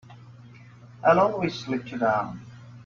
[1.03, 2.41] I'll always let you down!